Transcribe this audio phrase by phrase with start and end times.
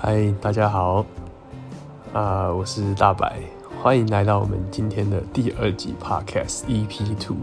[0.00, 1.04] 嗨，大家好，
[2.12, 3.40] 啊、我是大白，
[3.82, 7.38] 欢迎来到我们今天的第二集 Podcast EP Two。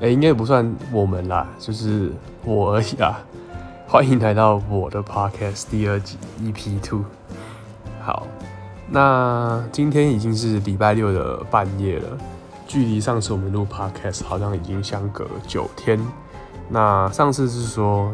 [0.00, 2.12] 哎，应该不算我们啦，就是
[2.44, 3.18] 我而已啦。
[3.88, 7.04] 欢迎来到我的 Podcast 第二集 EP Two。
[8.00, 8.28] 好，
[8.88, 12.16] 那今天已经是礼拜六的半夜了，
[12.68, 15.98] 距离上次我们录 Podcast 好像已经相隔九天。
[16.68, 18.12] 那上次是说。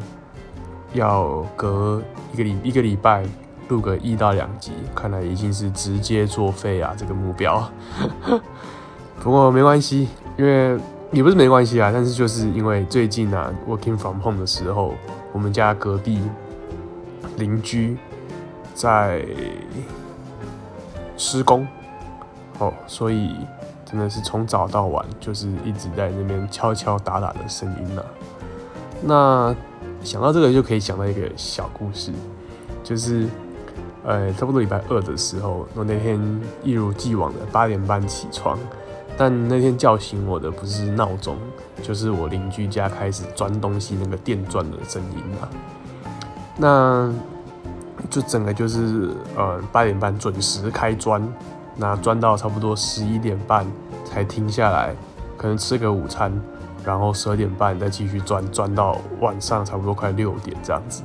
[0.92, 2.02] 要隔
[2.32, 3.24] 一个礼一个礼拜
[3.68, 6.94] 录个一到两集，看来已经是直接作废啊！
[6.96, 7.62] 这个目标。
[9.20, 10.78] 不过没关系，因为
[11.12, 14.94] 也不是没关系啊，但是就是因为最近啊，working from home 的时候，
[15.32, 16.22] 我们家隔壁
[17.36, 17.98] 邻居
[18.74, 19.24] 在
[21.16, 21.66] 施工
[22.58, 23.36] 哦，所以
[23.84, 28.02] 真的是从早到晚就是一直在那边敲敲打打的声音呢、
[29.02, 29.54] 那。
[30.02, 32.12] 想到这个就可以想到一个小故事，
[32.82, 33.26] 就是，
[34.04, 36.18] 呃，差不多礼拜二的时候，我那天
[36.62, 38.58] 一如既往的八点半起床，
[39.16, 41.36] 但那天叫醒我的不是闹钟，
[41.82, 45.48] 就是我邻居家开始钻东西那个电钻的声音啊。
[46.56, 47.12] 那
[48.08, 51.22] 就整个就是呃八点半准时开钻，
[51.76, 53.66] 那钻到差不多十一点半
[54.04, 54.94] 才停下来，
[55.36, 56.32] 可能吃个午餐。
[56.84, 61.02] 然后十二点半再继续钻，钻到晚上差不多快六点这样子，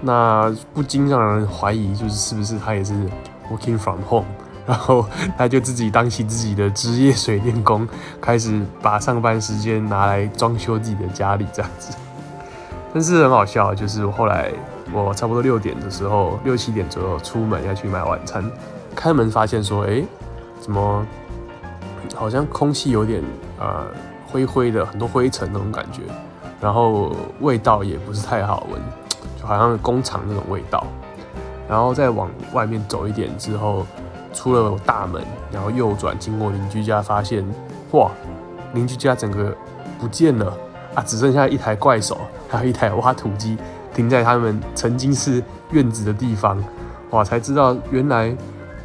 [0.00, 2.92] 那不禁让人怀疑，就是是不是他也是
[3.50, 4.26] working from home，
[4.66, 5.06] 然后
[5.38, 7.86] 他就自己当起自己的职业水电工，
[8.20, 11.96] 开始把上班时间拿来装修自己的家里这样子。
[12.92, 14.50] 但是很好笑，就是后来
[14.92, 18.44] 我差不多六点的时候，六七点左右出门要去买晚餐，
[18.94, 20.02] 开门发现说，哎，
[20.60, 21.06] 怎么
[22.14, 23.22] 好像空气有点
[23.60, 23.86] 呃。
[24.34, 26.02] 灰灰的，很多灰尘那种感觉，
[26.60, 28.82] 然后味道也不是太好闻，
[29.40, 30.84] 就好像工厂那种味道。
[31.68, 33.86] 然后再往外面走一点之后，
[34.32, 37.46] 出了大门，然后右转经过邻居家，发现
[37.92, 38.10] 哇，
[38.72, 39.56] 邻居家整个
[40.00, 40.52] 不见了
[40.96, 43.56] 啊，只剩下一台怪手，还有一台挖土机
[43.94, 45.40] 停在他们曾经是
[45.70, 46.60] 院子的地方。
[47.10, 48.36] 哇，才知道原来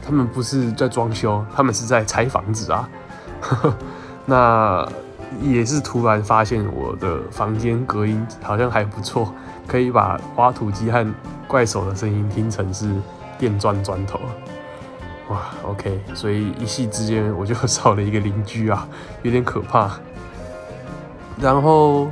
[0.06, 2.88] 他们不是在装修，他们是在拆房子啊。
[4.28, 4.88] 那。
[5.42, 9.34] 也是突然发现我的房间隔音好像还不错，
[9.68, 11.06] 可以把挖土机和
[11.48, 12.90] 怪手的声音听成是
[13.38, 14.20] 电钻钻头。
[15.30, 18.88] 哇，OK，所以一夕之间我就少了一个邻居啊，
[19.22, 19.92] 有点可怕。
[21.40, 22.10] 然后，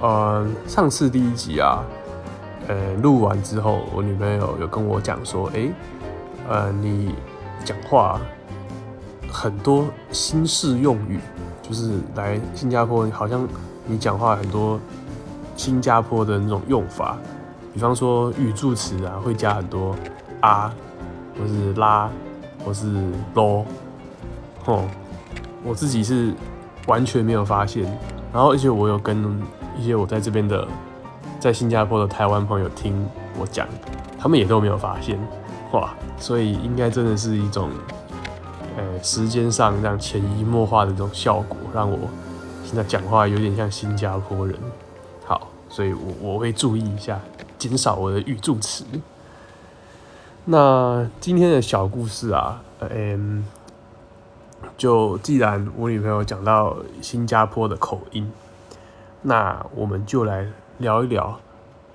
[0.00, 1.82] 呃，上次第一集啊，
[2.68, 5.70] 呃，录完之后，我女朋友有跟我讲说，哎，
[6.46, 7.14] 呃，你
[7.64, 8.20] 讲话
[9.32, 11.18] 很多新式用语。
[11.68, 13.46] 就是来新加坡，好像
[13.86, 14.78] 你讲话很多
[15.56, 17.16] 新加坡的那种用法，
[17.74, 19.96] 比方说语助词啊，会加很多
[20.40, 20.72] 啊，
[21.36, 22.08] 或是啦，
[22.64, 22.86] 或是
[23.34, 23.64] 咯。
[24.64, 24.84] 吼，
[25.64, 26.32] 我自己是
[26.86, 27.82] 完全没有发现，
[28.32, 29.24] 然后而且我有跟
[29.76, 30.66] 一些我在这边的
[31.40, 32.94] 在新加坡的台湾朋友听
[33.38, 33.66] 我讲，
[34.18, 35.18] 他们也都没有发现，
[35.72, 37.70] 哇，所以应该真的是一种。
[38.76, 41.98] 呃，时间上这样潜移默化的这种效果，让我
[42.64, 44.54] 现在讲话有点像新加坡人。
[45.24, 47.18] 好，所以我我会注意一下，
[47.58, 48.84] 减少我的语助词。
[50.44, 53.44] 那今天的小故事啊，嗯，
[54.76, 58.30] 就既然我女朋友讲到新加坡的口音，
[59.22, 60.46] 那我们就来
[60.78, 61.40] 聊一聊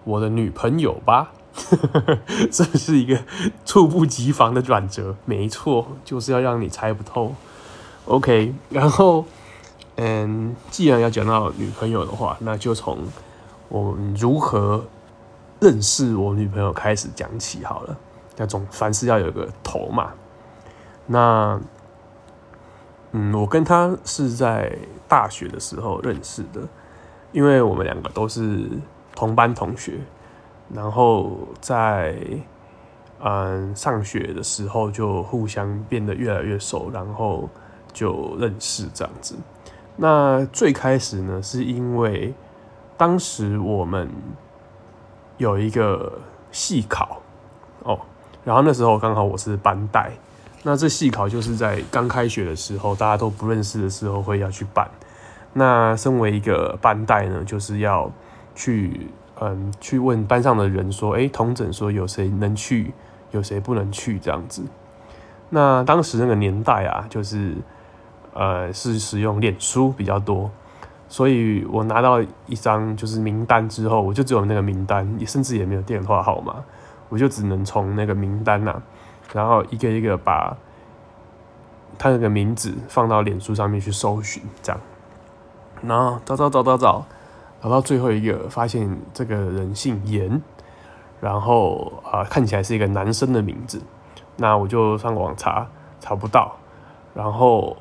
[0.04, 1.32] 我的女朋友吧。
[2.52, 3.20] 这是一个
[3.66, 7.36] 猝不及防的转折，没错，就是要让你猜不透。
[8.06, 9.26] OK，然后，
[9.98, 13.00] 嗯，既然要讲到女朋友的话，那就从
[13.68, 14.86] 我们如何
[15.60, 17.98] 认识我女朋友开始讲起好了。
[18.38, 20.14] 那总凡事要有个头嘛。
[21.06, 21.60] 那，
[23.12, 24.76] 嗯，我跟她是在
[25.08, 26.62] 大学的时候认识的，
[27.34, 28.70] 因为我们两个都是
[29.14, 30.00] 同班同学。
[30.74, 32.16] 然后在
[33.20, 37.50] 嗯上学的时候就互相变得越来越熟，然后
[37.92, 39.36] 就认识这样子。
[39.98, 42.34] 那最开始呢，是因为
[42.98, 44.10] 当时我们
[45.38, 46.12] 有一个
[46.52, 47.22] 系考
[47.84, 48.00] 哦，
[48.46, 50.12] 然后那时候刚好我是班代，
[50.64, 54.90] 那这系考就是在刚开学的时候，大家都不认识的时候会要去办。
[55.54, 58.10] 那身为一个班代呢，就是要
[58.56, 59.08] 去。
[59.44, 62.94] 嗯，去问班上的人说，诶，同整说有谁能去，
[63.32, 64.64] 有谁不能去这样子。
[65.50, 67.56] 那当时那个年代啊，就是
[68.36, 70.52] 呃是使用脸书比较多，
[71.10, 76.64] 所以我拿到一张就是名单之后，我就只有那个名单，也甚至也没有电话号码，
[77.10, 78.80] 我就只能从那个名单呐、
[79.34, 80.56] 然后一个一个把
[81.98, 84.80] 他那个名字放到脸书上面去搜寻，这样，
[85.82, 87.06] 然后找找找找找，
[87.62, 90.42] 找到最后一个，发现这个人姓严，
[91.20, 93.80] 然后啊、看起来是一个男生的名字，
[94.38, 95.68] 那我就上网查，
[96.00, 96.56] 查不到，
[97.14, 97.78] 然后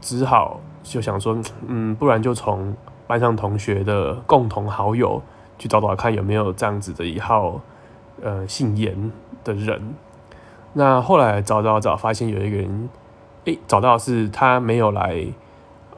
[0.00, 1.36] 只好就想说，
[1.66, 2.76] 嗯，不然就从
[3.08, 5.20] 班上同学的共同好友
[5.58, 7.60] 去找找看有没有这样子的一号，
[8.22, 9.10] 呃，姓严
[9.42, 9.94] 的人。
[10.72, 12.88] 那后来找找找，发现有一个人，
[13.46, 15.26] 诶、找到是他没有来，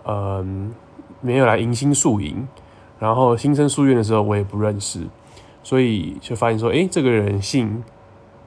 [0.07, 0.75] 嗯、
[1.21, 2.47] 没有来迎新宿营，
[2.99, 5.07] 然后新生书院的时候我也不认识，
[5.63, 7.83] 所以就发现说，诶、这个人姓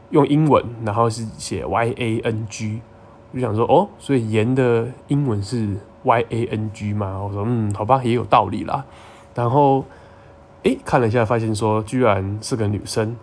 [0.10, 2.82] 用英文，然后是写 Y A N G，
[3.32, 5.78] 我就想说，哦，所以严的英文是。
[6.02, 8.86] Y A N G 嘛，我说嗯，好吧，也有道理啦。
[9.36, 9.84] 然后，
[10.64, 13.18] 诶，看了一下，发现说居然是个女生，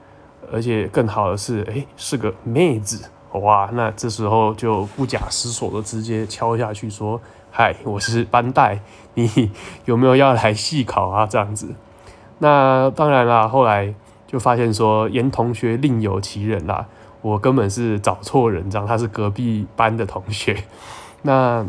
[0.52, 3.08] 而且更好的是，诶，是个妹子。
[3.32, 7.20] 哇，那这时候就不假思索的直接敲下去说
[7.50, 8.80] ：“嗨，我是班代，
[9.14, 9.50] 你
[9.84, 11.74] 有没有要来系考啊？”这样子。
[12.38, 13.94] 那当然啦，后来
[14.26, 16.86] 就发现说严同学另有其人啦，
[17.22, 20.64] 我根本是找错人，这样他是隔壁班的同学。
[21.22, 21.66] 那。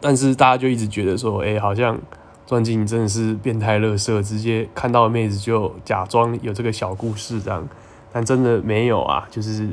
[0.00, 1.96] 但是大家就一直觉得说，哎、好像
[2.44, 7.64] 钻进真的是变态乐色，直接看到妹子就假装有这个小故事这样，
[8.12, 9.68] 但真的没有啊，就是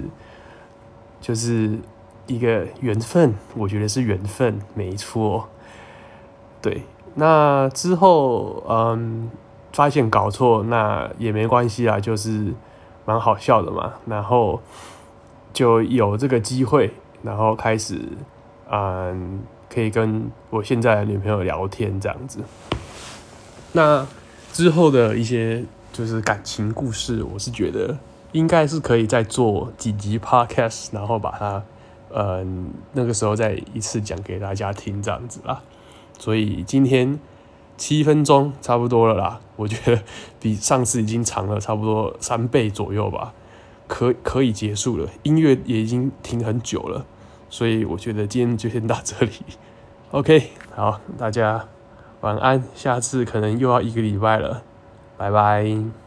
[1.24, 1.80] 就是
[2.28, 5.48] 一个缘分，我觉得是缘分，没错。
[6.62, 6.84] 对，
[7.16, 9.32] 那之后嗯，
[9.72, 12.54] 发现搞错，那也没关系啊，就是
[13.06, 14.62] 蛮好笑的嘛，然后
[15.54, 16.92] 就有这个机会，
[17.24, 18.00] 然后开始
[18.70, 19.42] 嗯。
[19.74, 22.38] 可以跟我现在的女朋友聊天这样子，
[23.72, 24.06] 那
[24.52, 27.98] 之后的一些就是感情故事，我是觉得
[28.34, 31.64] 应该是可以再做几集 podcast，然后把它，
[32.14, 35.62] 嗯，那个时候再一次讲给大家听这样子啦。
[36.20, 37.20] 所以今天
[37.78, 40.04] 七分钟差不多了啦，我觉得
[40.40, 43.34] 比上次已经长了差不多三倍左右吧，
[43.88, 47.06] 可可以结束了，音乐也已经停很久了。
[47.50, 49.32] 所以我觉得今天就先到这里，
[50.12, 51.68] OK，好，大家
[52.22, 54.64] 晚安，下次可能又要一个礼拜了，
[55.18, 56.03] 拜拜。